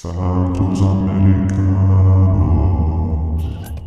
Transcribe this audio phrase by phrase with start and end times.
[0.00, 1.44] Santos Americanos.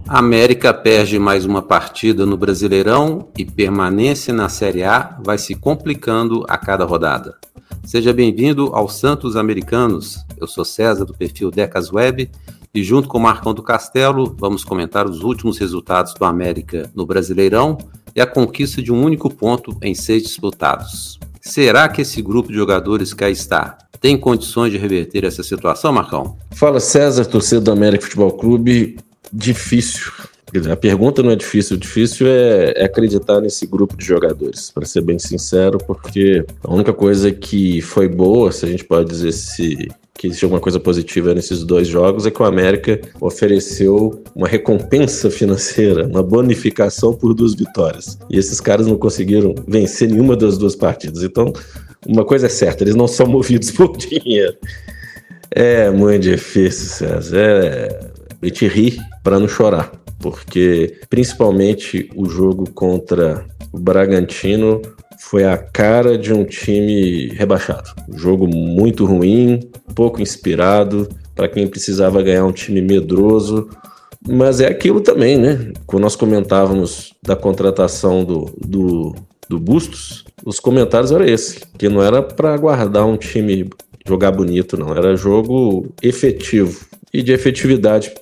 [0.08, 6.46] América perde mais uma partida no Brasileirão e permanência na Série A vai se complicando
[6.48, 7.36] a cada rodada.
[7.84, 10.24] Seja bem-vindo ao Santos Americanos.
[10.40, 12.30] Eu sou César do perfil Decas Web
[12.72, 17.08] e junto com o Marcão do Castelo vamos comentar os últimos resultados do América no
[17.08, 17.76] Brasileirão
[18.16, 21.20] e a conquista de um único ponto em seis disputados.
[21.46, 25.92] Será que esse grupo de jogadores que aí está tem condições de reverter essa situação,
[25.92, 26.38] Marcão?
[26.52, 28.98] Fala César, torcedor do América Futebol Clube.
[29.32, 30.10] Difícil.
[30.72, 34.86] A pergunta não é difícil, o difícil é, é acreditar nesse grupo de jogadores, para
[34.86, 39.32] ser bem sincero, porque a única coisa que foi boa, se a gente pode dizer
[39.32, 39.90] se
[40.24, 45.30] que existe alguma coisa positiva nesses dois jogos é que o América ofereceu uma recompensa
[45.30, 48.18] financeira, uma bonificação por duas vitórias.
[48.30, 51.24] E esses caras não conseguiram vencer nenhuma das duas partidas.
[51.24, 51.52] Então,
[52.08, 54.56] uma coisa é certa, eles não são movidos por dinheiro.
[55.52, 57.38] É muito difícil, César.
[57.38, 58.14] É...
[58.42, 59.92] A gente ri para não chorar,
[60.24, 64.82] porque principalmente o jogo contra o Bragantino
[65.20, 67.90] foi a cara de um time rebaixado.
[68.08, 69.60] Um jogo muito ruim,
[69.94, 73.70] pouco inspirado, para quem precisava ganhar um time medroso.
[74.26, 75.74] Mas é aquilo também, né?
[75.86, 79.14] Quando nós comentávamos da contratação do, do,
[79.50, 83.70] do Bustos, os comentários eram esse, que não era para guardar um time
[84.08, 84.96] jogar bonito, não.
[84.96, 86.86] Era jogo efetivo.
[87.14, 88.14] E de efetividade,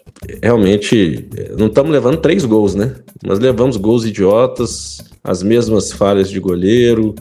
[0.42, 1.28] realmente,
[1.58, 2.96] não estamos levando três gols, né?
[3.26, 7.16] Mas levamos gols idiotas, as mesmas falhas de goleiro,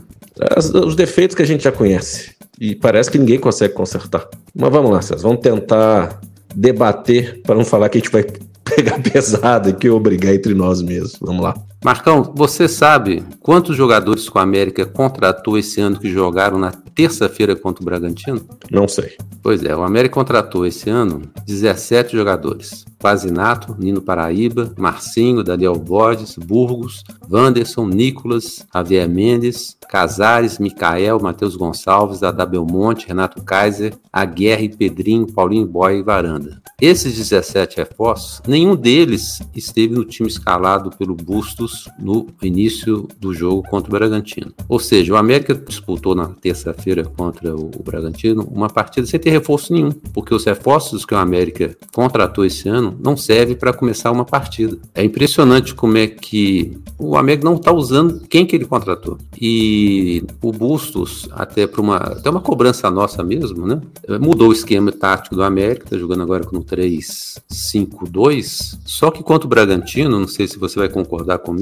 [0.56, 2.34] as, os defeitos que a gente já conhece.
[2.60, 4.28] E parece que ninguém consegue consertar.
[4.54, 6.20] Mas vamos lá, César, vamos tentar
[6.54, 8.24] debater para não falar que a gente vai
[8.64, 11.16] pegar pesado aqui ou brigar entre nós mesmos.
[11.20, 11.54] Vamos lá.
[11.82, 17.56] Marcão, você sabe quantos jogadores com a América contratou esse ano que jogaram na terça-feira
[17.56, 18.42] contra o Bragantino?
[18.70, 19.16] Não sei.
[19.42, 22.84] Pois é, o América contratou esse ano 17 jogadores.
[23.00, 32.22] Quasinato, Nino Paraíba, Marcinho, Daniel Borges, Burgos, Wanderson, Nicolas, Javier Mendes, Casares, Micael, Matheus Gonçalves,
[32.22, 36.60] Adá Belmonte, Renato Kaiser, Aguerre, Pedrinho, Paulinho Boy e Varanda.
[36.78, 43.62] Esses 17 reforços, nenhum deles esteve no time escalado pelo Bustos no início do jogo
[43.68, 44.52] contra o Bragantino.
[44.68, 49.72] Ou seja, o América disputou na terça-feira contra o Bragantino uma partida sem ter reforço
[49.72, 54.24] nenhum, porque os reforços que o América contratou esse ano não servem para começar uma
[54.24, 54.78] partida.
[54.94, 59.18] É impressionante como é que o América não está usando quem que ele contratou.
[59.40, 63.80] E o Bustos, até para uma, até uma cobrança nossa mesmo, né?
[64.20, 68.78] Mudou o esquema tático do América, está jogando agora com 3-5-2.
[68.84, 71.59] Só que contra o Bragantino, não sei se você vai concordar comigo,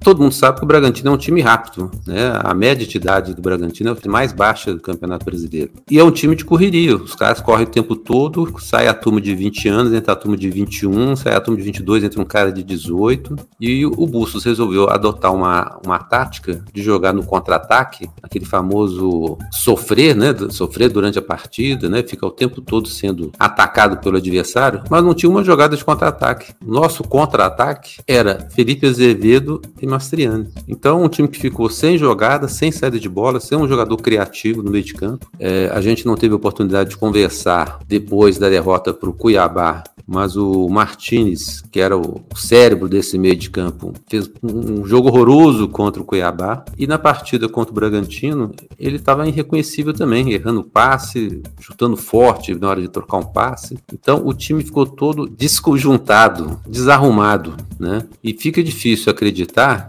[0.00, 2.32] todo mundo sabe que o Bragantino é um time rápido, né?
[2.42, 5.72] A média de idade do Bragantino é a mais baixa do Campeonato Brasileiro.
[5.90, 6.96] E é um time de correria.
[6.96, 10.36] Os caras correm o tempo todo, sai a turma de 20 anos, entra a turma
[10.36, 13.36] de 21, sai a turma de 22, entra um cara de 18.
[13.60, 20.14] E o Bustos resolveu adotar uma, uma tática de jogar no contra-ataque, aquele famoso sofrer,
[20.14, 20.34] né?
[20.50, 22.02] Sofrer durante a partida, né?
[22.02, 26.52] Fica o tempo todo sendo atacado pelo adversário, mas não tinha uma jogada de contra-ataque.
[26.64, 29.37] Nosso contra-ataque era Felipe Azevedo
[29.80, 30.48] e Mastriani.
[30.66, 34.62] Então, um time que ficou sem jogada, sem saída de bola, sem um jogador criativo
[34.62, 35.26] no meio de campo.
[35.38, 40.36] É, a gente não teve oportunidade de conversar depois da derrota para o Cuiabá mas
[40.36, 46.00] o Martinez, que era o cérebro desse meio de campo, fez um jogo horroroso contra
[46.00, 46.64] o Cuiabá.
[46.78, 52.70] E na partida contra o Bragantino, ele estava irreconhecível também, errando passe, chutando forte na
[52.70, 53.76] hora de trocar um passe.
[53.92, 58.02] Então o time ficou todo desconjuntado, desarrumado, né?
[58.24, 59.27] E fica difícil acreditar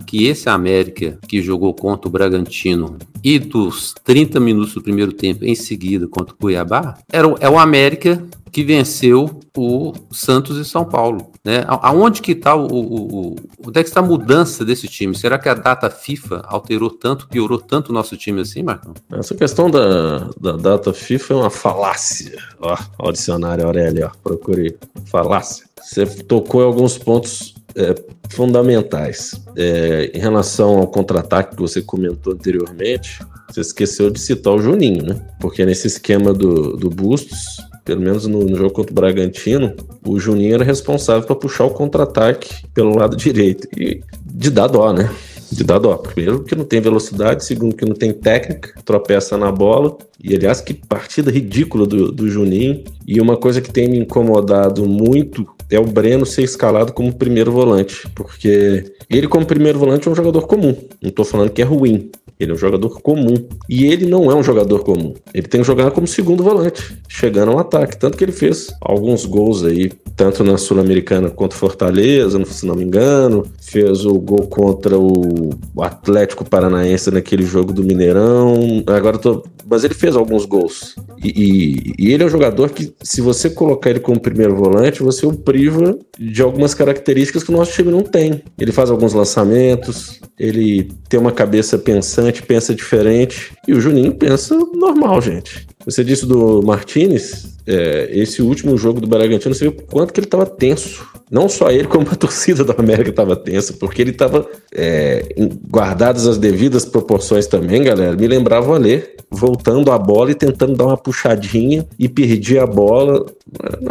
[0.06, 5.44] que esse América que jogou contra o Bragantino e dos 30 minutos do primeiro tempo
[5.44, 10.86] em seguida contra o Cuiabá, era, é o América que venceu o Santos e São
[10.86, 11.32] Paulo.
[11.44, 11.64] Né?
[11.68, 13.36] Aonde que está o, o, o,
[13.66, 15.16] onde é que está a mudança desse time?
[15.16, 18.94] Será que a data FIFA alterou tanto, piorou tanto o nosso time assim, Marcão?
[19.12, 22.38] Essa questão da, da data FIFA é uma falácia.
[22.60, 24.78] Ó, ó o dicionário Aurélio, ó, procurei.
[25.06, 25.66] Falácia.
[25.82, 27.96] Você tocou em alguns pontos é,
[28.30, 29.40] fundamentais.
[29.56, 33.20] É, em relação ao contra-ataque que você comentou anteriormente,
[33.50, 35.22] você esqueceu de citar o Juninho, né?
[35.40, 39.74] Porque nesse esquema do, do Bustos, pelo menos no, no, jogo contra o Bragantino,
[40.06, 43.68] o Juninho era responsável para puxar o contra-ataque pelo lado direito.
[43.78, 45.10] E de dar dó, né?
[45.52, 45.96] De dar dó.
[45.98, 49.98] Primeiro, que não tem velocidade, segundo, que não tem técnica, tropeça na bola.
[50.22, 52.84] E aliás, que partida ridícula do, do Juninho.
[53.08, 57.52] E uma coisa que tem me incomodado muito é o Breno ser escalado como primeiro
[57.52, 60.76] volante, porque ele, como primeiro volante, é um jogador comum.
[61.02, 62.10] Não estou falando que é ruim.
[62.40, 63.36] Ele é um jogador comum.
[63.68, 65.14] E ele não é um jogador comum.
[65.34, 67.98] Ele tem que jogar como segundo volante, chegando ao ataque.
[67.98, 72.84] Tanto que ele fez alguns gols aí, tanto na Sul-Americana quanto Fortaleza, se não me
[72.84, 73.46] engano.
[73.62, 75.39] Fez o gol contra o
[75.78, 78.84] Atlético Paranaense naquele jogo do Mineirão.
[78.88, 79.44] Agora tô.
[79.70, 80.96] Mas ele fez alguns gols.
[81.24, 85.04] E, e, e ele é um jogador que, se você colocar ele como primeiro volante,
[85.04, 88.42] você o priva de algumas características que o nosso time não tem.
[88.58, 93.54] Ele faz alguns lançamentos, ele tem uma cabeça pensante, pensa diferente.
[93.68, 95.68] E o Juninho pensa normal, gente.
[95.90, 100.28] Você disse do Martinez, é, esse último jogo do Bragantino, você viu quanto que ele
[100.28, 101.08] estava tenso.
[101.32, 105.34] Não só ele, como a torcida do América estava tensa, porque ele estava é,
[105.70, 108.16] guardadas as devidas proporções também, galera.
[108.16, 112.68] Me lembrava o Alê, voltando a bola e tentando dar uma puxadinha e perdia a
[112.68, 113.26] bola.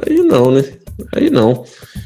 [0.06, 0.64] Aí não, né?
[1.14, 1.64] Aí não.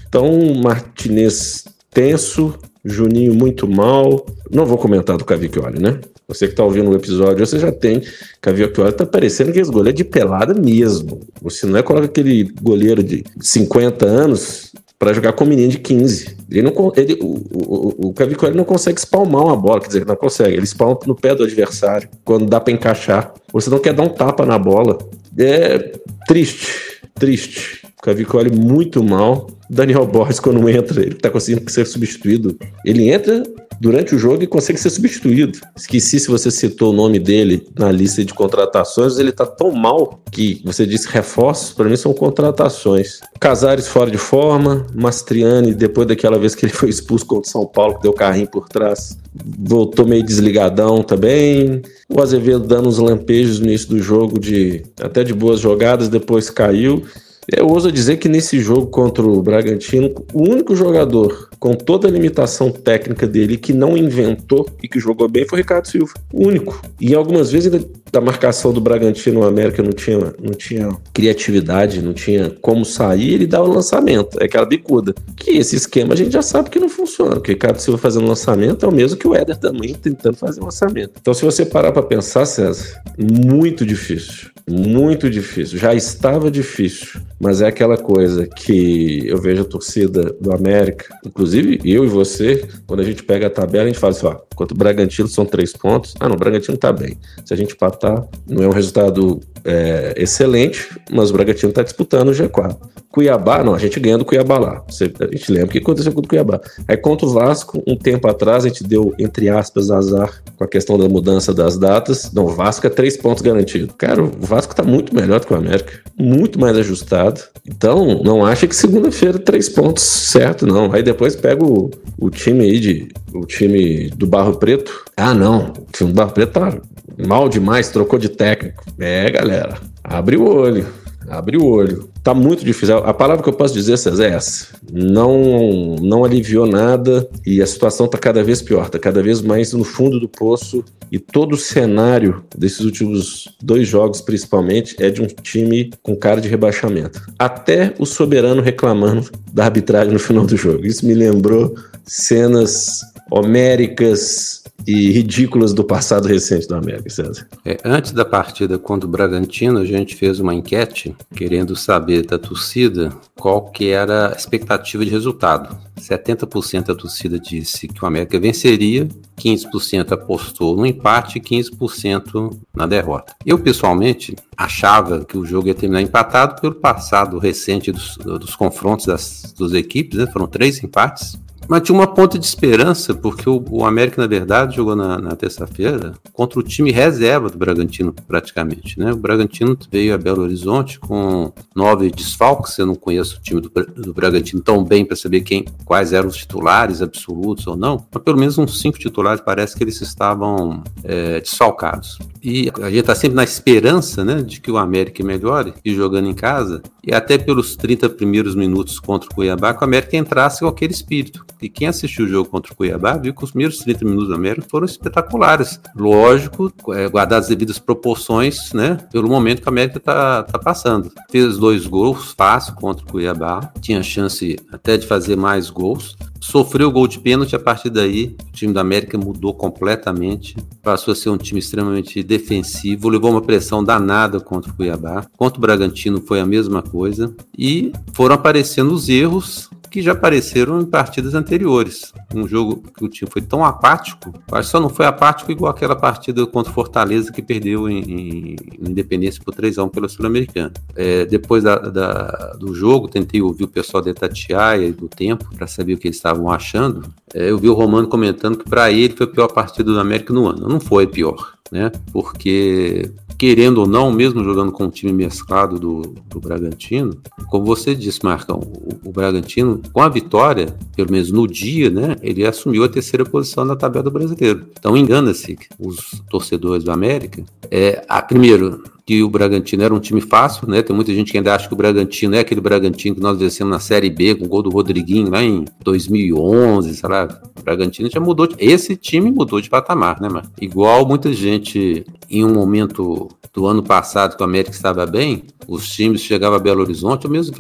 [0.09, 2.55] Então, Martinez tenso,
[2.85, 4.25] Juninho muito mal.
[4.51, 5.99] Não vou comentar do Cavicchioli, né?
[6.33, 8.03] Você que está ouvindo o episódio, você já tem.
[8.41, 11.21] Cavicchioli tá parecendo que esse goleiro é de pelada mesmo.
[11.43, 15.79] Você não é coloca aquele goleiro de 50 anos para jogar com um menino de
[15.79, 16.37] 15.
[16.51, 20.17] Ele não, ele, o, o, o Cavicchioli não consegue espalmar uma bola, quer dizer, não
[20.17, 20.57] consegue.
[20.57, 23.35] Ele espalma no pé do adversário, quando dá para encaixar.
[23.53, 24.97] Você não quer dar um tapa na bola.
[25.37, 25.93] É
[26.27, 27.83] triste, triste.
[28.03, 29.47] Cavicchioli muito mal.
[29.71, 32.59] Daniel Borges, quando entra, ele tá conseguindo ser substituído.
[32.85, 33.43] Ele entra
[33.81, 35.59] durante o jogo e consegue ser substituído.
[35.77, 40.21] Esqueci se você citou o nome dele na lista de contratações, ele tá tão mal
[40.31, 43.21] que você disse reforços, para mim são contratações.
[43.41, 47.67] Casares fora de forma, Mastriani, depois daquela vez que ele foi expulso contra o São
[47.67, 49.17] Paulo, que deu carrinho por trás,
[49.59, 51.83] voltou meio desligadão também.
[52.09, 56.51] O Azevedo dando uns lampejos no início do jogo de até de boas jogadas, depois
[56.51, 57.03] caiu.
[57.49, 62.11] Eu ouso dizer que nesse jogo contra o Bragantino, o único jogador com toda a
[62.11, 66.13] limitação técnica dele que não inventou e que jogou bem foi o Ricardo Silva.
[66.33, 66.83] O único.
[67.01, 67.71] E algumas vezes
[68.11, 73.35] da marcação do Bragantino no América não tinha, não tinha criatividade, não tinha como sair,
[73.35, 74.41] ele dava o lançamento.
[74.41, 75.15] É aquela bicuda.
[75.37, 77.37] Que esse esquema a gente já sabe que não funciona.
[77.37, 81.13] O Ricardo Silva fazendo lançamento é o mesmo que o Éder também tentando fazer lançamento.
[81.21, 84.51] Então, se você parar para pensar, César, muito difícil.
[84.69, 85.79] Muito difícil.
[85.79, 87.21] Já estava difícil.
[87.41, 92.67] Mas é aquela coisa que eu vejo a torcida do América, inclusive eu e você,
[92.87, 95.45] quando a gente pega a tabela, a gente fala assim: ó, enquanto o Bragantino são
[95.45, 96.15] três pontos.
[96.21, 97.19] Ah, não, o Bragantino tá bem.
[97.45, 102.29] Se a gente empatar, não é um resultado é, excelente, mas o Bragantino está disputando
[102.29, 102.77] o G4.
[103.13, 104.83] Cuiabá, não, a gente ganha do Cuiabá lá.
[104.89, 106.59] Você, a gente lembra o que aconteceu com o Cuiabá.
[106.89, 110.67] Aí contra o Vasco, um tempo atrás, a gente deu, entre aspas, azar com a
[110.67, 112.33] questão da mudança das datas.
[112.33, 113.95] Não, o Vasco é três pontos garantidos.
[113.99, 115.93] Cara, o Vasco está muito melhor do que o América.
[116.19, 117.43] Muito mais ajustado.
[117.67, 120.91] Então, não acha que segunda-feira três pontos certo, não.
[120.91, 123.09] Aí depois pega o, o time aí de.
[123.35, 125.05] O time do Barro Preto.
[125.19, 125.67] Ah, não.
[125.67, 126.81] O time do Barro Preto tá
[127.27, 128.83] mal demais, trocou de técnico.
[128.99, 130.87] É, galera, abre o olho.
[131.29, 132.12] Abre o olho.
[132.23, 132.99] Tá muito difícil.
[132.99, 134.69] A palavra que eu posso dizer, César, é essa.
[134.93, 139.73] Não, não aliviou nada e a situação tá cada vez pior, tá cada vez mais
[139.73, 140.85] no fundo do poço.
[141.11, 146.41] E todo o cenário desses últimos dois jogos, principalmente, é de um time com cara
[146.41, 147.21] de rebaixamento.
[147.39, 150.87] Até o soberano reclamando da arbitragem no final do jogo.
[150.87, 153.01] Isso me lembrou cenas
[153.31, 157.47] homéricas e ridículas do passado recente do América, César.
[157.65, 162.39] É, antes da partida contra o Bragantino, a gente fez uma enquete querendo saber da
[162.39, 165.77] torcida qual que era a expectativa de resultado.
[166.01, 172.87] 70% da torcida disse que o América venceria, 15% apostou no empate e 15% na
[172.87, 173.35] derrota.
[173.47, 179.07] Eu, pessoalmente, achava que o jogo ia terminar empatado pelo passado recente dos, dos confrontos
[179.07, 180.27] das duas equipes, né?
[180.27, 181.41] foram três empates.
[181.73, 185.35] Mas tinha uma ponta de esperança, porque o, o América, na verdade, jogou na, na
[185.35, 188.99] terça-feira contra o time reserva do Bragantino, praticamente.
[188.99, 189.11] Né?
[189.11, 192.77] O Bragantino veio a Belo Horizonte com nove desfalques.
[192.77, 196.29] Eu não conheço o time do, do Bragantino tão bem para saber quem, quais eram
[196.29, 200.85] os titulares absolutos ou não, mas pelo menos uns cinco titulares parece que eles estavam
[201.03, 202.19] é, desfalcados.
[202.43, 206.29] E a gente está sempre na esperança né, de que o América melhore e jogando
[206.29, 210.61] em casa, e até pelos 30 primeiros minutos contra o Cuiabá, que o América entrasse
[210.61, 211.47] com aquele espírito.
[211.63, 214.35] E quem assistiu o jogo contra o Cuiabá viu que os primeiros 30 minutos do
[214.35, 215.81] América foram espetaculares.
[215.95, 218.99] Lógico, é, guardar as devidas proporções, né?
[219.13, 221.13] Pelo momento que a América está tá passando.
[221.31, 226.17] Fez dois gols fácil contra o Cuiabá, tinha chance até de fazer mais gols.
[226.41, 227.55] sofreu o gol de pênalti.
[227.55, 230.57] A partir daí, o time da América mudou completamente.
[230.83, 235.25] Passou a ser um time extremamente defensivo, levou uma pressão danada contra o Cuiabá.
[235.37, 237.33] Contra o Bragantino foi a mesma coisa.
[237.57, 242.15] E foram aparecendo os erros que já apareceram em partidas anteriores.
[242.35, 245.95] Um jogo que o time foi tão apático, que só não foi apático igual aquela
[245.95, 250.73] partida contra o Fortaleza que perdeu em, em Independência por 3x1 pela Sul-Americana.
[250.97, 255.55] É, depois da, da, do jogo, tentei ouvir o pessoal da Tatiaia e do Tempo
[255.55, 257.05] para saber o que eles estavam achando.
[257.35, 260.33] É, eu vi o Romano comentando que para ele foi a pior partida do América
[260.33, 260.67] no ano.
[260.67, 261.91] Não foi pior, né?
[262.13, 267.93] Porque querendo ou não, mesmo jogando com o time mesclado do, do Bragantino, como você
[267.93, 272.85] disse, Marcão, o, o, Bragantino, com a vitória, pelo menos no dia, né, ele assumiu
[272.85, 274.67] a terceira posição na tabela do brasileiro.
[274.79, 277.43] Então engana-se os torcedores do América.
[277.69, 280.83] É, a, primeiro, que o Bragantino era um time fácil, né?
[280.83, 283.73] Tem muita gente que ainda acha que o Bragantino é aquele Bragantino que nós vencemos
[283.73, 287.29] na Série B com o gol do Rodriguinho lá em 2011, sei lá.
[287.59, 288.47] O Bragantino já mudou.
[288.47, 288.55] De...
[288.59, 290.49] Esse time mudou de patamar, né, mano?
[290.61, 295.89] Igual muita gente em um momento do ano passado que o América estava bem, os
[295.89, 297.55] times chegavam a Belo Horizonte, ou mesmo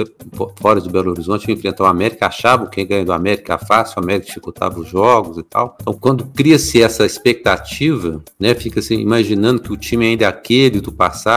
[0.56, 4.26] fora de Belo Horizonte, enfrentar o América, achavam quem ganha do América fácil, o América
[4.26, 5.76] dificultava os jogos e tal.
[5.80, 10.80] Então, quando cria-se essa expectativa, né, fica assim, imaginando que o time ainda é aquele
[10.80, 11.31] do passado,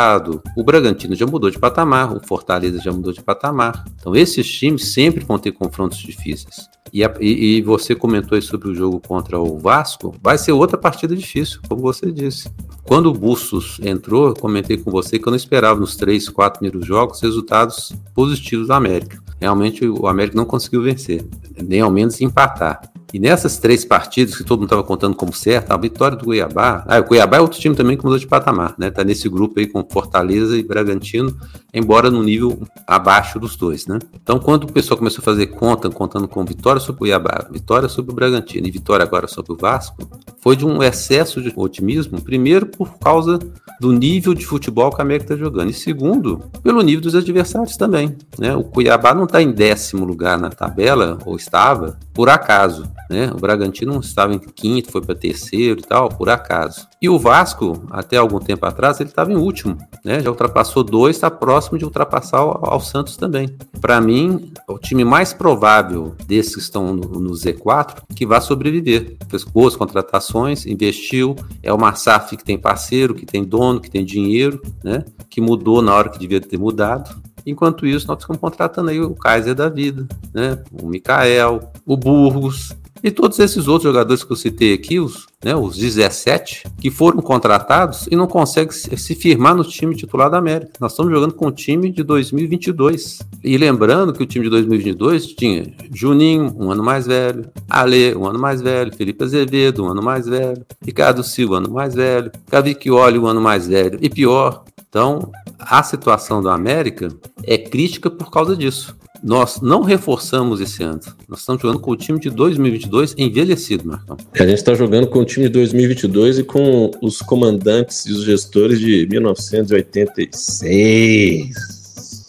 [0.55, 3.85] o Bragantino já mudou de patamar, o Fortaleza já mudou de patamar.
[3.99, 6.69] Então, esses times sempre vão ter confrontos difíceis.
[6.93, 10.77] E, a, e, e, você comentou sobre o jogo contra o Vasco, vai ser outra
[10.77, 12.49] partida difícil, como você disse.
[12.83, 16.87] Quando o Bustos entrou, comentei com você que eu não esperava nos três, quatro primeiros
[16.87, 19.21] jogos resultados positivos do América.
[19.41, 21.25] Realmente o América não conseguiu vencer,
[21.61, 22.81] nem ao menos empatar.
[23.15, 26.83] E nessas três partidas que todo mundo estava contando como certo, a vitória do Cuiabá.
[26.85, 28.91] Ah, o Cuiabá é outro time também que mudou de patamar, né?
[28.91, 31.33] Tá nesse grupo aí com Fortaleza e Bragantino,
[31.73, 33.99] embora no nível abaixo dos dois, né?
[34.21, 37.87] Então, quando o pessoal começou a fazer conta, contando com vitória sobre o Cuiabá, vitória
[37.87, 39.95] sobre o Bragantino e vitória agora sobre o Vasco,
[40.41, 43.39] foi de um excesso de otimismo, primeiro por causa
[43.79, 47.77] do nível de futebol que a América está jogando, e segundo, pelo nível dos adversários
[47.77, 48.55] também, né?
[48.55, 52.89] O Cuiabá não está em décimo lugar na tabela, ou estava, por acaso.
[53.09, 53.29] Né?
[53.31, 56.87] O Bragantino estava em quinto, foi para terceiro e tal, por acaso.
[57.01, 60.21] E o Vasco, até algum tempo atrás, ele estava em último, né?
[60.21, 63.49] Já ultrapassou dois, está próximo de ultrapassar ao Santos também.
[63.79, 69.17] Para mim, o time mais provável desses que estão no, no, Z4 que vai sobreviver.
[69.29, 74.05] Fez boas contratações, investiu, é o Massaf que tem parceiro, que tem dono, que tem
[74.05, 75.03] dinheiro, né?
[75.29, 77.21] Que mudou na hora que devia ter mudado.
[77.45, 80.61] Enquanto isso, nós ficamos contratando aí o Kaiser da vida, né?
[80.71, 85.55] O Mikael, o Burgos, e todos esses outros jogadores que eu citei aqui, os, né,
[85.55, 90.71] os 17, que foram contratados e não conseguem se firmar no time titular da América.
[90.79, 93.19] Nós estamos jogando com o time de 2022.
[93.43, 98.25] E lembrando que o time de 2022 tinha Juninho, um ano mais velho, Ale, um
[98.25, 102.31] ano mais velho, Felipe Azevedo, um ano mais velho, Ricardo Silva, um ano mais velho,
[102.49, 103.99] Cavicchioli, um ano mais velho.
[104.01, 107.09] E pior, então, a situação da América
[107.43, 108.95] é crítica por causa disso
[109.25, 111.01] nós não reforçamos esse ano.
[111.27, 114.15] Nós estamos jogando com o time de 2022 envelhecido, Marcão.
[114.31, 118.23] A gente está jogando com o time de 2022 e com os comandantes e os
[118.23, 121.74] gestores de 1986.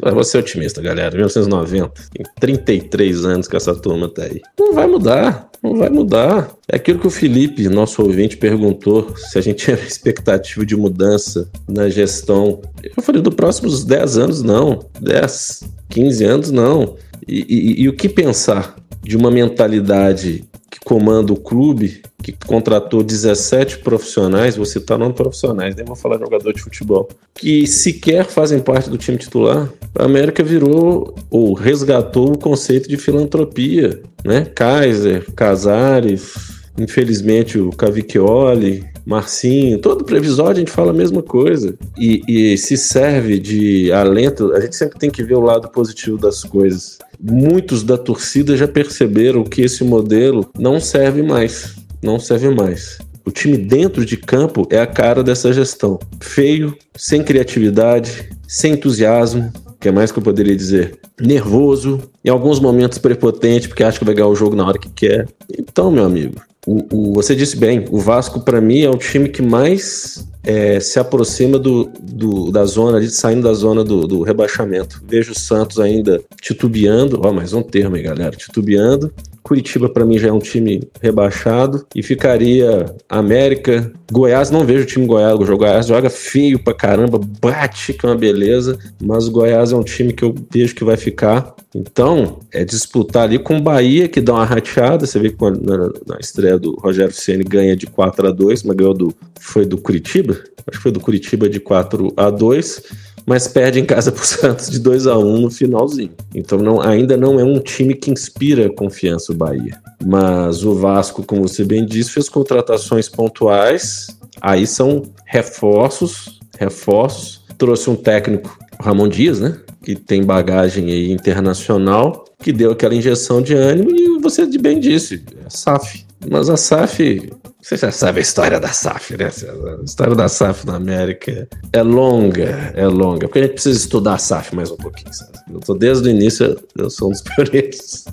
[0.03, 1.15] Eu vou ser otimista, galera.
[1.15, 1.93] 1990.
[2.13, 4.41] Tem 33 anos que essa turma tá aí.
[4.59, 5.51] Não vai mudar.
[5.63, 6.51] Não vai mudar.
[6.69, 11.49] É aquilo que o Felipe, nosso ouvinte, perguntou se a gente tinha expectativa de mudança
[11.69, 12.61] na gestão.
[12.97, 14.85] Eu falei, dos próximos 10 anos, não.
[15.01, 16.97] 10, 15 anos, não.
[17.27, 20.45] E, e, e o que pensar de uma mentalidade
[20.77, 26.19] que comanda o clube, que contratou 17 profissionais, vou citar não profissionais, nem vou falar
[26.19, 29.69] jogador de futebol, que sequer fazem parte do time titular.
[29.99, 34.45] A América virou ou resgatou o conceito de filantropia, né?
[34.55, 36.35] Kaiser, Casares,
[36.79, 41.79] infelizmente o Cavicchioli, Marcinho, todo previsório a gente fala a mesma coisa.
[41.97, 46.19] E, e, se serve de alento, a gente sempre tem que ver o lado positivo
[46.19, 46.99] das coisas.
[47.21, 51.77] Muitos da torcida já perceberam que esse modelo não serve mais.
[52.03, 52.99] Não serve mais.
[53.25, 56.01] O time dentro de campo é a cara dessa gestão.
[56.21, 59.53] Feio, sem criatividade, sem entusiasmo,
[59.87, 64.05] que é mais que eu poderia dizer, nervoso, em alguns momentos prepotente, porque acha que
[64.05, 65.29] vai ganhar o jogo na hora que quer.
[65.57, 66.35] Então, meu amigo,
[66.67, 70.81] o, o, você disse bem, o Vasco, para mim, é o time que mais é,
[70.81, 75.01] se aproxima do, do, da zona, ali, saindo da zona do, do rebaixamento.
[75.07, 79.15] Vejo o Santos ainda titubeando, ó, mais um termo aí, galera, titubeando,
[79.47, 84.87] Curitiba para mim já é um time rebaixado e ficaria América, Goiás, não vejo o
[84.87, 89.31] time Goiás, o Goiás joga feio pra caramba, bate que é uma beleza, mas o
[89.31, 91.55] Goiás é um time que eu vejo que vai ficar.
[91.73, 95.07] Então, é disputar ali com o Bahia, que dá uma rateada.
[95.07, 98.77] Você vê que na, na estreia do Rogério Ceni ganha de 4 a 2 mas
[98.77, 99.15] ganhou do.
[99.39, 100.33] Foi do Curitiba?
[100.67, 102.83] Acho que foi do Curitiba de 4 a 2
[103.27, 106.13] mas perde em casa para o Santos de 2 a 1 no finalzinho.
[106.33, 109.79] Então não, ainda não é um time que inspira confiança o Bahia.
[110.05, 114.07] Mas o Vasco, como você bem disse, fez contratações pontuais.
[114.41, 117.45] Aí são reforços, reforços.
[117.59, 119.59] Trouxe um técnico, Ramon Dias, né?
[119.83, 125.25] Que tem bagagem aí internacional, que deu aquela injeção de ânimo e você bem disse,
[125.45, 126.05] é SAF.
[126.31, 127.31] Mas a SAF
[127.67, 129.25] você já sabe a história da SAF, né?
[129.27, 133.27] A história da SAF na América é longa, é longa.
[133.27, 135.13] Porque a gente precisa estudar a SAF mais um pouquinho.
[135.13, 135.33] Sabe?
[135.53, 138.05] Eu tô desde o início, eu sou um dos pioneiros.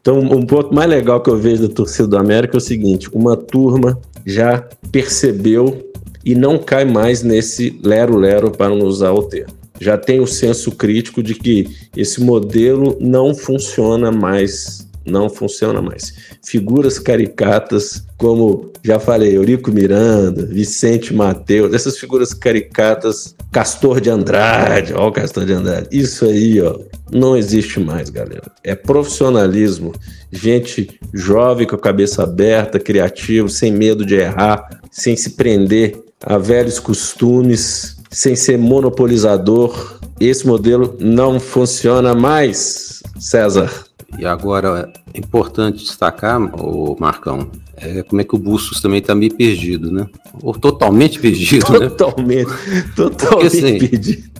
[0.00, 3.08] Então, um ponto mais legal que eu vejo da torcida do América é o seguinte:
[3.12, 5.92] uma turma já percebeu
[6.24, 9.54] e não cai mais nesse lero-lero, para não usar o termo.
[9.80, 16.14] Já tem o senso crítico de que esse modelo não funciona mais não funciona mais.
[16.44, 24.92] Figuras caricatas, como já falei, Eurico Miranda, Vicente Mateus, essas figuras caricatas, Castor de Andrade,
[24.94, 26.78] ó o Castor de Andrade, isso aí, ó,
[27.10, 28.52] não existe mais, galera.
[28.62, 29.92] É profissionalismo,
[30.30, 36.36] gente jovem com a cabeça aberta, criativo, sem medo de errar, sem se prender a
[36.36, 39.98] velhos costumes, sem ser monopolizador.
[40.20, 43.87] Esse modelo não funciona mais, César.
[44.16, 49.14] E agora, é importante destacar, o Marcão, é como é que o Bustos também está
[49.14, 50.06] meio perdido, né?
[50.42, 52.84] Ou totalmente perdido, totalmente, né?
[52.94, 54.30] Totalmente, totalmente assim, perdido.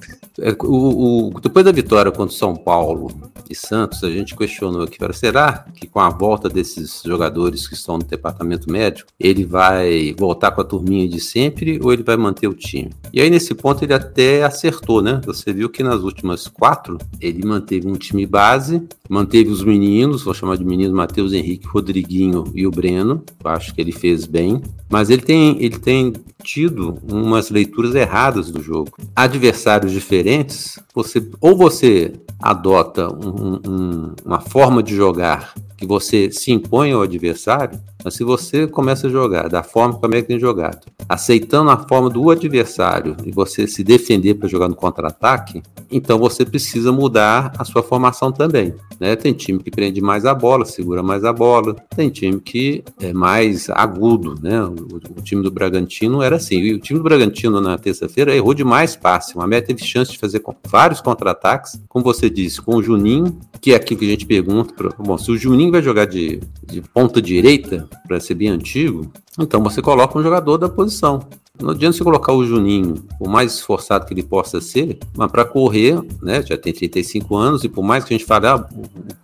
[0.40, 3.11] É, o, o, depois da vitória contra São Paulo
[3.50, 7.99] e Santos, a gente questionou aqui, será que com a volta desses jogadores que estão
[7.99, 12.47] no departamento médico, ele vai voltar com a turminha de sempre ou ele vai manter
[12.47, 12.90] o time?
[13.12, 15.21] E aí nesse ponto ele até acertou, né?
[15.26, 20.35] Você viu que nas últimas quatro ele manteve um time base, manteve os meninos, vou
[20.35, 24.62] chamar de meninos, Matheus Henrique, Rodriguinho e o Breno, eu acho que ele fez bem,
[24.88, 26.12] mas ele tem, ele tem
[26.48, 28.92] tido umas leituras erradas do jogo.
[29.14, 36.50] Adversários diferentes, você ou você adota um, um, uma forma de jogar que você se
[36.50, 40.38] impõe ao adversário, mas se você começa a jogar da forma como é que tem
[40.38, 46.18] jogado, aceitando a forma do adversário e você se defender para jogar no contra-ataque, então
[46.18, 48.75] você precisa mudar a sua formação também.
[49.00, 49.14] Né?
[49.14, 53.12] Tem time que prende mais a bola, segura mais a bola, tem time que é
[53.12, 54.35] mais agudo.
[54.42, 54.62] Né?
[54.62, 56.57] O, o time do Bragantino era assim.
[56.57, 59.37] E o time do Bragantino na terça-feira errou demais passe.
[59.37, 63.72] O América teve chance de fazer vários contra-ataques, como você disse, com o Juninho, que
[63.72, 64.74] é aqui que a gente pergunta.
[64.74, 69.11] Pra, bom, se o Juninho vai jogar de, de ponta direita, para ser bem antigo,
[69.38, 71.26] então você coloca um jogador da posição.
[71.61, 75.44] Não adianta você colocar o Juninho, o mais esforçado que ele possa ser, mas para
[75.44, 76.40] correr, né?
[76.46, 78.64] Já tem 35 anos, e por mais que a gente fale, ah,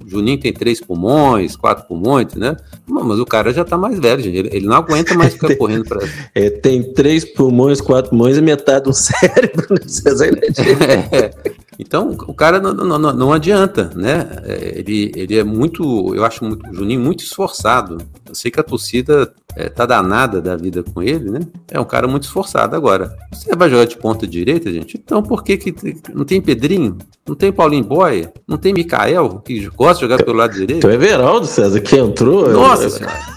[0.05, 2.57] o Juninho tem três pulmões, quatro pulmões, né?
[2.89, 4.37] Mas o cara já está mais velho, gente.
[4.37, 6.01] Ele, ele, não aguenta mais ficar correndo para.
[6.35, 9.81] É, tem três pulmões, quatro pulmões e metade do cérebro, né?
[11.13, 11.55] é.
[11.79, 14.29] Então, o cara não, não, não, adianta, né?
[14.45, 17.99] É, ele, ele é muito, eu acho muito, o Juninho muito esforçado.
[18.27, 21.41] Eu sei que a torcida é, tá danada da vida com ele, né?
[21.71, 22.77] É um cara muito esforçado.
[22.77, 25.01] Agora, você vai jogar de ponta direita, gente?
[25.03, 25.75] Então por que, que
[26.13, 26.99] não tem Pedrinho?
[27.27, 28.29] Não tem Paulinho Boy?
[28.47, 30.87] Não tem Mikael, que gosta de jogar pelo lado direito?
[30.87, 32.51] Tem o Everaldo, César, que entrou.
[32.51, 33.35] Nossa senhora.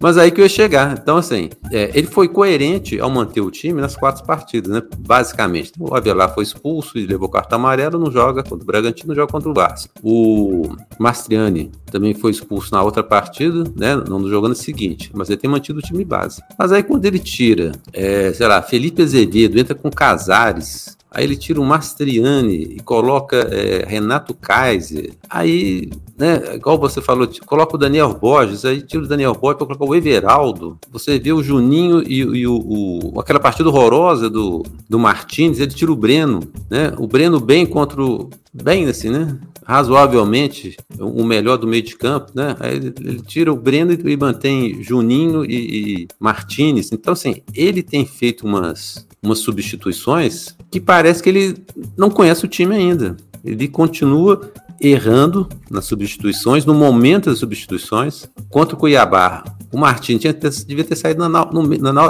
[0.00, 0.98] Mas aí que eu ia chegar.
[1.00, 4.82] Então, assim, é, ele foi coerente ao manter o time nas quatro partidas, né?
[4.98, 5.72] Basicamente.
[5.78, 9.50] O Avelar foi expulso e levou carta amarela, não joga contra o Bragantino, joga contra
[9.50, 9.92] o Vasco.
[10.02, 13.96] O Mastriani também foi expulso na outra partida, né?
[14.08, 16.42] Não jogando o seguinte, mas ele tem mantido o time base.
[16.58, 21.36] Mas aí quando ele tira, é, sei lá, Felipe Azevedo, entra com Casares, Aí ele
[21.36, 25.12] tira o Mastriani e coloca é, Renato Kaiser.
[25.30, 29.66] Aí, né, igual você falou, coloca o Daniel Borges, aí tira o Daniel Borges para
[29.68, 30.76] colocar o Everaldo.
[30.90, 35.72] Você vê o Juninho e, e o, o, aquela partida horrorosa do, do Martins, ele
[35.72, 36.92] tira o Breno, né?
[36.98, 38.28] O Breno bem contra o.
[38.52, 39.36] Bem assim, né?
[39.64, 42.54] Razoavelmente o melhor do meio de campo, né?
[42.60, 46.92] Aí ele, tira o Breno e, e mantém Juninho e, e Martins.
[46.92, 51.56] Então, assim, ele tem feito umas, umas substituições que parece que ele
[51.96, 53.16] não conhece o time ainda.
[53.44, 54.52] Ele continua
[54.88, 58.28] errando nas substituições, no momento das substituições.
[58.50, 61.62] Contra o Cuiabá, o Martins tinha devia ter saído no,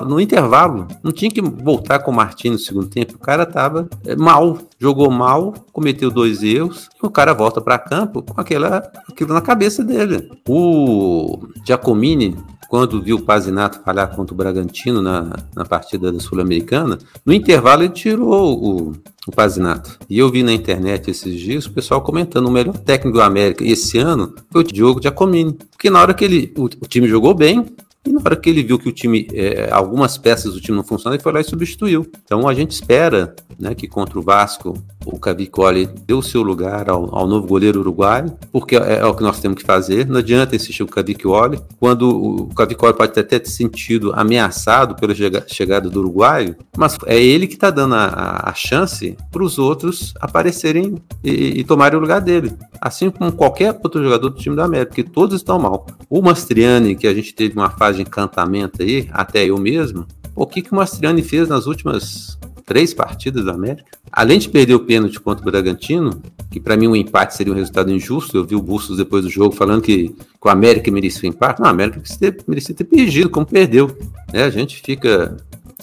[0.02, 0.86] no, intervalo.
[1.02, 3.14] Não tinha que voltar com o Martins no segundo tempo.
[3.14, 6.88] O cara tava é, mal, jogou mal, cometeu dois erros.
[7.02, 10.30] E o cara volta para campo com aquela, aquilo na cabeça dele.
[10.48, 12.36] O Giacomini
[12.68, 17.84] quando viu o Pazinato falhar contra o Bragantino na, na partida da Sul-Americana, no intervalo
[17.84, 18.92] ele tirou o,
[19.26, 19.98] o Pazinato.
[20.08, 23.64] E eu vi na internet esses dias o pessoal comentando o melhor técnico do América
[23.64, 25.56] esse ano foi o Diogo Giacomini.
[25.70, 27.66] Porque na hora que ele, o, o time jogou bem,
[28.06, 30.84] e na hora que ele viu que o time, é, algumas peças do time não
[30.84, 32.06] funcionam, ele foi lá e substituiu.
[32.22, 37.14] Então a gente espera né, que contra o Vasco o Cavicoli o seu lugar ao,
[37.14, 40.06] ao novo goleiro uruguaio, porque é, é, o que nós temos que fazer.
[40.06, 45.14] Não adianta insistir o Cavicoli, quando o Cavicoli pode até ter se sentido ameaçado pela
[45.46, 50.14] chegada do uruguaio, mas é ele que está dando a, a chance para os outros
[50.20, 52.52] aparecerem e, e tomarem o lugar dele.
[52.80, 55.86] Assim como qualquer outro jogador do time da América, porque todos estão mal.
[56.08, 60.46] O Mastriani, que a gente teve uma fase de encantamento aí, até eu mesmo, o
[60.46, 63.98] que, que o Mastriani fez nas últimas três partidas da América.
[64.10, 67.56] Além de perder o pênalti contra o Bragantino, que para mim um empate seria um
[67.56, 71.28] resultado injusto, eu vi o Bustos depois do jogo falando que, que o América merecia
[71.28, 71.60] o empate.
[71.60, 72.00] Não, o América
[72.46, 73.96] merecia ter, perdido, como perdeu.
[74.32, 74.44] Né?
[74.44, 75.36] A gente fica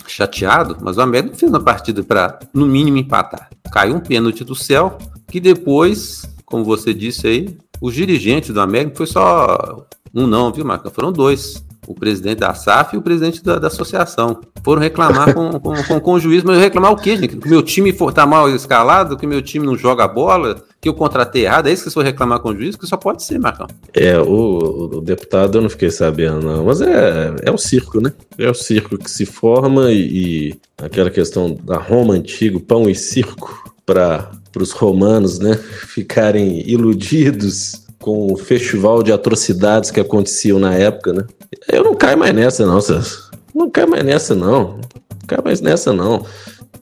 [0.08, 3.50] chateado, mas o América fez uma partida para, no mínimo, empatar.
[3.72, 8.96] Caiu um pênalti do céu, que depois, como você disse aí, os dirigentes do América
[8.96, 10.90] foi só um não, viu, Marca?
[10.90, 14.42] Foram dois o presidente da SAF e o presidente da, da associação.
[14.64, 17.36] Foram reclamar com, com, com, com, o juiz, mas reclamar o quê, gente?
[17.36, 21.46] Que meu time está mal escalado, que meu time não joga bola, que eu contratei
[21.46, 21.68] errado.
[21.68, 22.76] É isso que vocês foram reclamar com o juiz?
[22.76, 23.68] Que só pode ser, Marcão.
[23.94, 26.66] É, o, o, deputado eu não fiquei sabendo, não.
[26.66, 28.14] Mas é, é o circo, né?
[28.38, 32.96] É o circo que se forma e, e aquela questão da Roma antigo, pão e
[32.96, 35.56] circo, para os romanos, né,
[35.88, 41.26] ficarem iludidos com o festival de atrocidades que aconteciam na época, né?
[41.72, 43.32] Eu não caio mais nessa, não, Celso.
[43.54, 44.78] Não caio mais nessa, não.
[44.78, 46.26] Não caio mais nessa, não.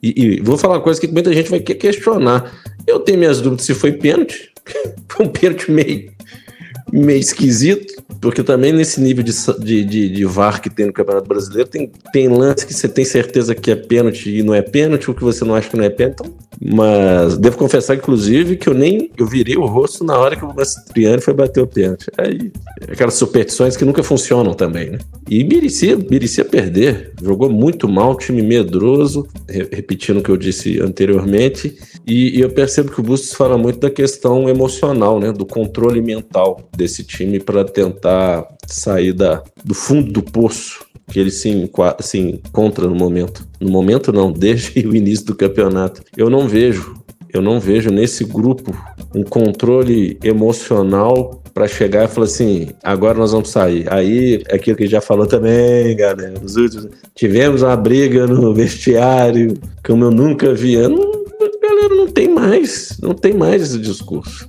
[0.02, 2.50] E, e, vou falar uma coisa que muita gente vai questionar.
[2.86, 4.50] Eu tenho minhas dúvidas se foi pênalti.
[5.08, 6.09] foi um pênalti meio,
[6.92, 11.28] meio esquisito, porque também nesse nível de, de, de, de, VAR que tem no Campeonato
[11.28, 15.08] Brasileiro, tem, tem lance que você tem certeza que é pênalti e não é pênalti,
[15.08, 16.20] ou que você não acha que não é pênalti.
[16.20, 20.44] Então, mas devo confessar, inclusive, que eu nem eu virei o rosto na hora que
[20.44, 22.08] o Mastriani foi bater o pênalti.
[22.18, 22.52] Aí,
[22.86, 24.98] aquelas superstições que nunca funcionam também, né?
[25.28, 27.12] E merecia, merecia perder.
[27.22, 31.78] Jogou muito mal, time medroso, repetindo o que eu disse anteriormente.
[32.06, 35.32] E, e eu percebo que o Bustos fala muito da questão emocional, né?
[35.32, 41.30] Do controle mental desse time para tentar sair da, do fundo do poço que ele
[41.30, 43.46] se, se encontra no momento.
[43.60, 46.02] No momento não, desde o início do campeonato.
[46.16, 46.94] Eu não vejo,
[47.32, 48.74] eu não vejo nesse grupo
[49.14, 53.92] um controle emocional para chegar e falar assim, agora nós vamos sair.
[53.92, 59.58] Aí, é aquilo que já falou também, galera, nos últimos, tivemos uma briga no vestiário,
[59.84, 60.76] como eu nunca vi.
[60.76, 61.24] Não,
[61.60, 64.48] galera, não tem mais, não tem mais esse discurso.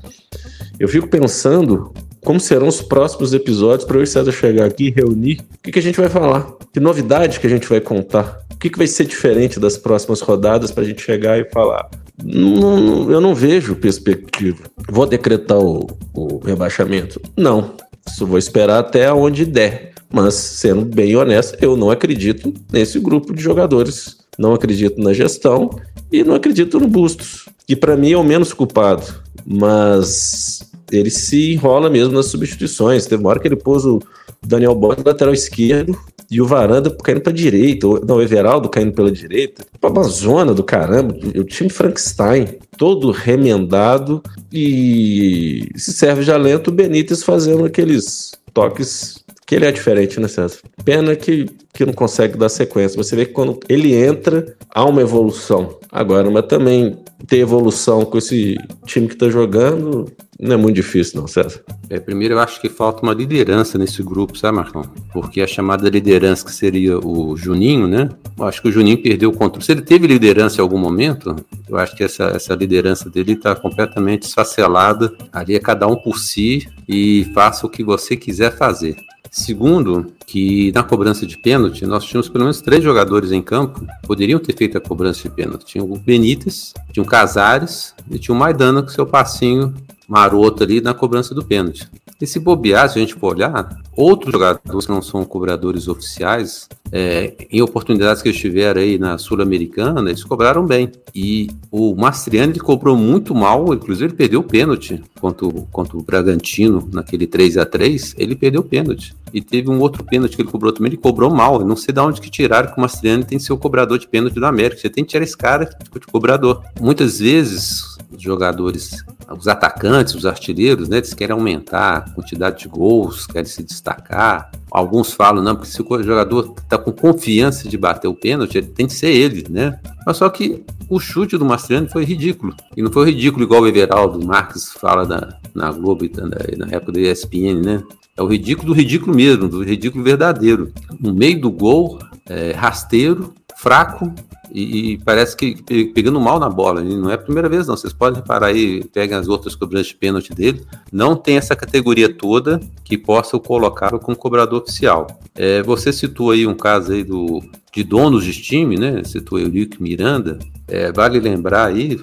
[0.82, 4.90] Eu fico pensando como serão os próximos episódios para eu e César chegar aqui e
[4.90, 5.40] reunir.
[5.54, 6.54] O que, que, a gente vai falar?
[6.74, 8.42] Que novidade que a gente vai contar?
[8.52, 11.88] O que, que vai ser diferente das próximas rodadas para a gente chegar e falar?
[12.24, 14.58] Não, eu não vejo perspectiva.
[14.90, 17.22] Vou decretar o, o rebaixamento?
[17.38, 17.76] Não.
[18.08, 19.92] Só vou esperar até onde der.
[20.12, 24.18] Mas, sendo bem honesto, eu não acredito nesse grupo de jogadores.
[24.36, 25.70] Não acredito na gestão
[26.12, 29.04] e não acredito no Bustos, que para mim é o menos culpado.
[29.46, 33.06] Mas ele se enrola mesmo nas substituições.
[33.06, 34.00] Teve uma hora que ele pôs o
[34.46, 35.98] Daniel Borges lateral esquerdo
[36.30, 39.66] e o Varanda caindo para direita, não, o Everaldo caindo pela direita.
[39.84, 46.74] Uma zona do caramba, o time Frankenstein, todo remendado e se serve de alento o
[46.74, 50.60] Benítez fazendo aqueles toques que ele é diferente, né, César?
[50.86, 52.96] Pena que, que não consegue dar sequência.
[52.96, 55.78] Você vê que quando ele entra, há uma evolução.
[55.92, 60.10] Agora, mas também ter evolução com esse time que está jogando
[60.42, 61.62] não é muito difícil, não, César.
[61.88, 64.82] É, primeiro, eu acho que falta uma liderança nesse grupo, sabe, Marcão?
[65.14, 68.10] Porque a chamada liderança, que seria o Juninho, né?
[68.36, 69.64] Eu acho que o Juninho perdeu o controle.
[69.64, 71.36] Se ele teve liderança em algum momento,
[71.70, 75.14] eu acho que essa, essa liderança dele está completamente esfacelada.
[75.32, 78.96] Ali é cada um por si e faça o que você quiser fazer.
[79.30, 84.08] Segundo, que na cobrança de pênalti, nós tínhamos pelo menos três jogadores em campo que
[84.08, 85.66] poderiam ter feito a cobrança de pênalti.
[85.66, 89.74] Tinha o Benítez, tinha o Casares e tinha o Maidana com seu passinho
[90.12, 91.88] maroto ali na cobrança do pênalti.
[92.20, 96.68] E se bobear, se a gente for olhar, outros jogadores que não são cobradores oficiais,
[96.92, 100.92] é, em oportunidades que eles tiveram aí na Sul-Americana, eles cobraram bem.
[101.16, 106.04] E o Mastriani cobrou muito mal, inclusive ele perdeu o pênalti contra o, contra o
[106.04, 109.16] Bragantino, naquele 3 a 3 ele perdeu o pênalti.
[109.34, 111.62] E teve um outro pênalti que ele cobrou também, ele cobrou mal.
[111.62, 114.34] Eu não sei de onde que tiraram que o Mastriani tem o cobrador de pênalti
[114.34, 114.82] do América.
[114.82, 116.62] Você tem que tirar esse cara de cobrador.
[116.82, 119.04] Muitas vezes os jogadores,
[119.38, 124.52] os atacantes, os artilheiros, né, eles querem aumentar a quantidade de gols, querem se destacar.
[124.70, 128.88] Alguns falam, não, porque se o jogador está com confiança de bater o pênalti, tem
[128.88, 129.80] que ser ele, né?
[130.06, 132.56] Mas só que o chute do Mastriani foi ridículo.
[132.76, 136.94] E não foi ridículo igual o Everaldo Marques fala na, na Globo, na, na época
[136.94, 137.84] da ESPN, né?
[138.16, 140.72] É o ridículo do ridículo mesmo, do ridículo verdadeiro.
[141.00, 144.14] No meio do gol, é, rasteiro, fraco,
[144.54, 145.56] e, e, parece que
[145.94, 146.82] pegando mal na bola.
[146.82, 147.76] Não é a primeira vez, não.
[147.76, 150.64] Vocês podem reparar aí, peguem as outras cobranças de pênalti dele.
[150.92, 155.08] Não tem essa categoria toda que possa colocá-lo como cobrador oficial.
[155.34, 157.42] É, você citou aí um caso aí do,
[157.74, 159.04] de donos de time, né?
[159.04, 160.38] Citou aí o Lick Miranda.
[160.68, 162.00] É, vale lembrar aí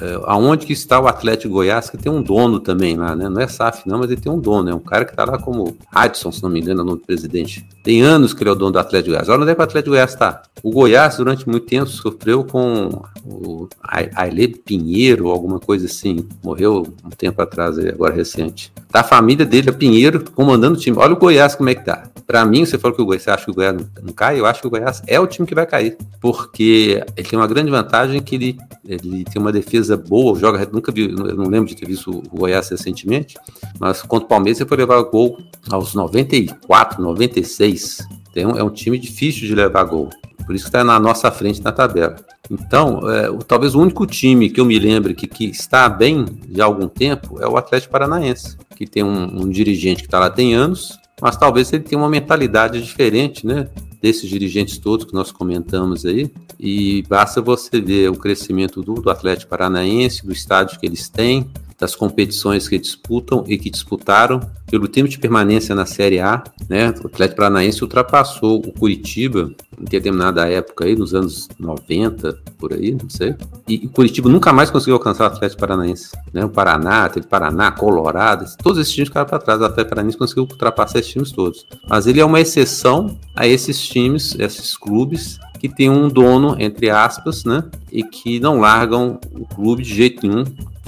[0.00, 3.28] é, aonde que está o Atlético Goiás, que tem um dono também lá, né?
[3.28, 5.38] Não é SAF, não, mas ele tem um dono, é um cara que está lá
[5.38, 7.66] como Adson, se não me engano, é o nome do presidente.
[7.82, 9.28] Tem anos que ele é o dono do Atlético Goiás.
[9.28, 10.42] Olha onde é que o Atlético Goiás está.
[10.62, 16.26] O Goiás, durante muito tempo, sofreu com o Aile Pinheiro, alguma coisa assim.
[16.42, 18.72] Morreu um tempo atrás, agora recente.
[18.90, 20.96] Tá a família dele, a Pinheiro, comandando o time.
[20.98, 22.09] Olha o Goiás como é que tá.
[22.30, 24.38] Para mim, você falou que o Goiás, você acha que o Goiás não cai?
[24.38, 25.96] Eu acho que o Goiás é o time que vai cair.
[26.20, 30.92] Porque ele tem uma grande vantagem que ele, ele tem uma defesa boa, joga, nunca
[30.92, 33.36] vi, eu não lembro de ter visto o Goiás recentemente,
[33.80, 35.40] mas contra o Palmeiras você foi levar gol
[35.72, 37.98] aos 94, 96.
[38.32, 40.08] Tem um, é um time difícil de levar gol.
[40.46, 42.14] Por isso que está na nossa frente na tabela.
[42.48, 46.62] Então, é, talvez o único time que eu me lembre que, que está bem de
[46.62, 50.54] algum tempo é o Atlético Paranaense, que tem um, um dirigente que está lá tem
[50.54, 53.68] anos, mas talvez ele tenha uma mentalidade diferente, né?
[54.00, 59.10] Desses dirigentes todos que nós comentamos aí, e basta você ver o crescimento do, do
[59.10, 61.46] Atlético Paranaense, do estádio que eles têm,
[61.80, 64.38] das competições que disputam e que disputaram
[64.70, 66.94] pelo tempo de permanência na Série A, né?
[67.02, 72.92] O Atlético Paranaense ultrapassou o Curitiba em determinada época aí, nos anos 90, por aí,
[72.92, 73.34] não sei.
[73.66, 76.44] E o Curitiba nunca mais conseguiu alcançar o Atlético Paranaense, né?
[76.44, 79.60] O Paraná, teve Paraná, Colorado, todos esses times ficaram para trás.
[79.60, 81.66] O Atlético Paranaense conseguiu ultrapassar esses times todos.
[81.88, 86.88] Mas ele é uma exceção a esses times, esses clubes que tem um dono, entre
[86.88, 87.62] aspas, né?
[87.92, 90.44] E que não largam o clube de jeito nenhum,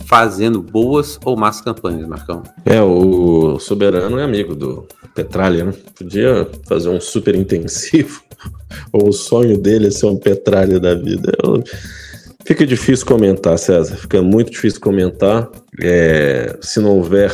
[0.07, 2.43] fazendo boas ou más campanhas, Marcão.
[2.65, 5.75] É, o Soberano é amigo do Petralha, né?
[5.95, 8.23] Podia fazer um super intensivo,
[8.91, 11.33] ou o sonho dele é ser um Petralha da vida.
[11.45, 11.63] Eu...
[12.47, 15.51] Fica difícil comentar, César, fica muito difícil comentar.
[15.81, 17.31] É, se não houver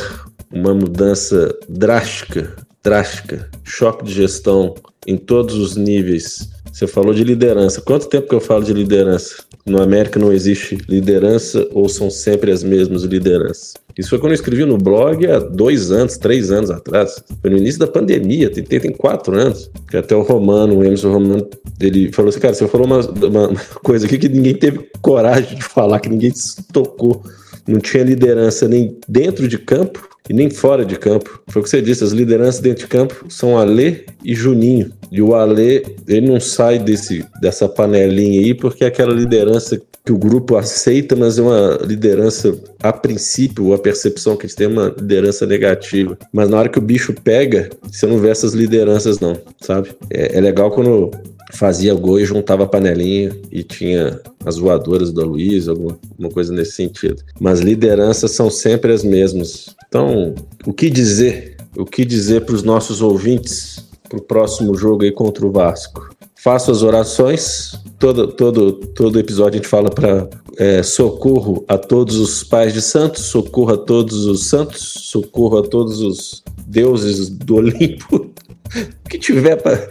[0.51, 4.75] uma mudança drástica, drástica, choque de gestão
[5.07, 6.49] em todos os níveis.
[6.79, 7.81] Você falou de liderança.
[7.81, 9.43] Quanto tempo que eu falo de liderança?
[9.65, 13.73] No América não existe liderança ou são sempre as mesmas lideranças?
[13.97, 17.21] Isso foi quando eu escrevi no blog há dois anos, três anos atrás.
[17.41, 19.69] Foi no início da pandemia, tem, tem, tem quatro anos.
[19.91, 21.49] Que até o Romano, o Emerson Romano,
[21.81, 23.49] ele falou assim: cara, você falou uma, uma
[23.83, 27.21] coisa aqui que ninguém teve coragem de falar, que ninguém se tocou.
[27.67, 31.41] Não tinha liderança nem dentro de campo e nem fora de campo.
[31.47, 34.91] Foi o que você disse, as lideranças dentro de campo são Alê e Juninho.
[35.11, 40.11] E o Alê, ele não sai desse, dessa panelinha aí porque é aquela liderança que
[40.11, 44.69] o grupo aceita, mas é uma liderança, a princípio, a percepção que eles têm é
[44.69, 46.17] uma liderança negativa.
[46.31, 49.89] Mas na hora que o bicho pega, você não vê essas lideranças não, sabe?
[50.09, 51.11] É, é legal quando
[51.51, 56.53] fazia gol e juntava a panelinha e tinha as voadoras do Luiz, alguma, alguma coisa
[56.53, 57.21] nesse sentido.
[57.39, 59.75] Mas lideranças são sempre as mesmas.
[59.87, 60.18] Então,
[60.65, 61.57] o que dizer?
[61.77, 66.09] O que dizer para os nossos ouvintes para o próximo jogo aí contra o Vasco?
[66.35, 67.73] Faço as orações.
[67.97, 72.81] Todo, todo, todo episódio a gente fala para é, socorro a todos os pais de
[72.81, 78.15] santos, socorro a todos os santos, socorro a todos os deuses do Olimpo.
[79.05, 79.87] o que tiver para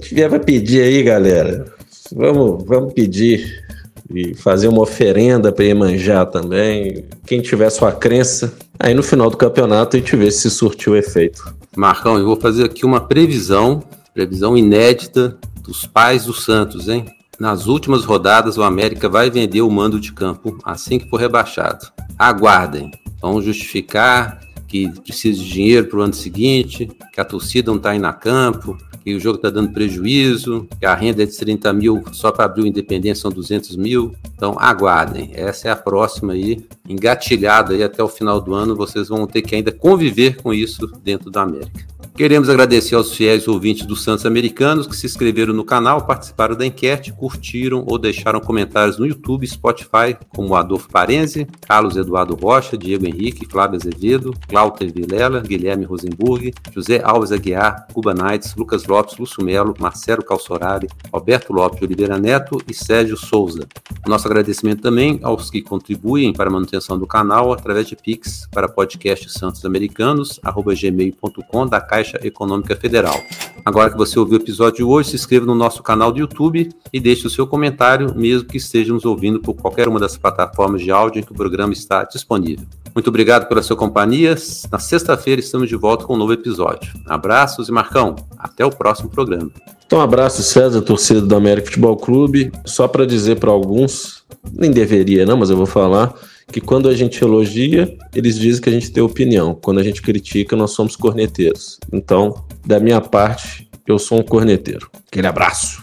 [0.00, 1.66] tiver para pedir aí, galera,
[2.14, 3.62] vamos, vamos pedir
[4.10, 7.04] e fazer uma oferenda para Iemanjá também.
[7.26, 11.54] Quem tiver sua crença, aí no final do campeonato a gente vê se surtiu efeito.
[11.76, 13.82] Marcão, eu vou fazer aqui uma previsão,
[14.14, 17.06] previsão inédita dos pais do Santos, hein?
[17.38, 21.86] Nas últimas rodadas, o América vai vender o mando de campo assim que for rebaixado.
[22.18, 22.90] Aguardem.
[23.20, 27.94] Vamos justificar que precisa de dinheiro para o ano seguinte, que a torcida não está
[27.94, 31.72] indo a campo, que o jogo está dando prejuízo, que a renda é de 30
[31.72, 34.14] mil só para abrir o Independência são 200 mil.
[34.34, 39.08] Então aguardem, essa é a próxima aí, engatilhada aí até o final do ano, vocês
[39.08, 41.92] vão ter que ainda conviver com isso dentro da América.
[42.14, 46.66] Queremos agradecer aos fiéis ouvintes dos Santos Americanos que se inscreveram no canal, participaram da
[46.66, 53.06] enquete, curtiram ou deixaram comentários no YouTube, Spotify, como Adolfo Parenzi, Carlos Eduardo Rocha, Diego
[53.06, 59.42] Henrique, Flávio Azevedo, Cláudio Vilela, Guilherme Rosenburg, José Alves Aguiar, Cuba Nights, Lucas Lopes, Lúcio
[59.42, 63.66] Melo, Marcelo Calçorari, Alberto Lopes Oliveira Neto e Sérgio Souza.
[64.06, 68.68] Nosso agradecimento também aos que contribuem para a manutenção do canal através de Pix para
[68.68, 70.38] podcast Santos Americanos,
[70.78, 73.22] gmail.com da Caixa Caixa Econômica Federal.
[73.64, 76.68] Agora que você ouviu o episódio de hoje, se inscreva no nosso canal do YouTube
[76.92, 80.82] e deixe o seu comentário, mesmo que esteja nos ouvindo por qualquer uma das plataformas
[80.82, 82.66] de áudio em que o programa está disponível.
[82.92, 84.34] Muito obrigado pela sua companhia.
[84.70, 86.92] Na sexta-feira estamos de volta com um novo episódio.
[87.06, 89.50] Abraços e Marcão, até o próximo programa.
[89.86, 92.50] Então, um abraço, César, torcida do América Futebol Clube.
[92.64, 96.12] Só para dizer para alguns, nem deveria, não, mas eu vou falar
[96.52, 99.54] que quando a gente elogia, eles dizem que a gente tem opinião.
[99.54, 101.80] Quando a gente critica, nós somos corneteiros.
[101.92, 104.90] Então, da minha parte, eu sou um corneteiro.
[105.08, 105.82] Aquele abraço.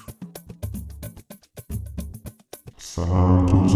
[2.77, 3.73] Santos.